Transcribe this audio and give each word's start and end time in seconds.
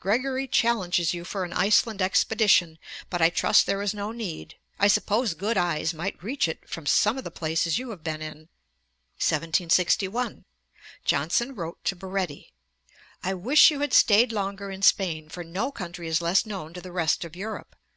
Gregory 0.00 0.48
challenges 0.48 1.14
you 1.14 1.22
for 1.24 1.44
an 1.44 1.52
Iceland 1.52 2.02
expedition; 2.02 2.80
but 3.10 3.22
I 3.22 3.30
trust 3.30 3.64
there 3.66 3.80
is 3.80 3.94
no 3.94 4.10
need; 4.10 4.56
I 4.76 4.88
suppose 4.88 5.34
good 5.34 5.56
eyes 5.56 5.94
might 5.94 6.20
reach 6.20 6.48
it 6.48 6.68
from 6.68 6.84
some 6.84 7.16
of 7.16 7.22
the 7.22 7.30
places 7.30 7.78
you 7.78 7.90
have 7.90 8.02
been 8.02 8.20
in.' 8.20 8.48
Piozzi 9.20 9.30
Letters, 9.30 9.70
i. 9.70 10.10
188. 10.10 10.12
1761. 10.12 10.44
Johnson 11.04 11.54
wrote 11.54 11.84
to 11.84 11.94
Baretti: 11.94 12.52
'I 13.22 13.34
wish 13.34 13.70
you 13.70 13.78
had 13.82 13.94
staid 13.94 14.32
longer 14.32 14.72
in 14.72 14.82
Spain, 14.82 15.28
for 15.28 15.44
no 15.44 15.70
country 15.70 16.08
is 16.08 16.20
less 16.20 16.44
known 16.44 16.74
to 16.74 16.80
the 16.80 16.90
rest 16.90 17.24
of 17.24 17.36
Europe.' 17.36 17.68
Ante, 17.68 17.76
i. 17.76 17.78
365. 17.78 17.82